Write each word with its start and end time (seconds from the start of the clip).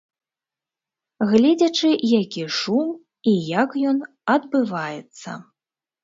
Гледзячы 1.31 1.89
які 2.21 2.43
шум 2.59 2.87
і 3.31 3.33
як 3.61 3.75
ён 3.91 3.99
адбываецца. 4.37 5.35